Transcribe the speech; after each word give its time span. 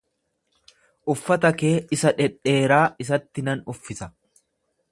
Uffata 1.15 1.51
kee 1.59 1.73
isa 1.97 2.13
dhedheeraa 2.21 2.81
isatti 3.05 3.45
nan 3.51 3.65
uffisa. 3.75 4.09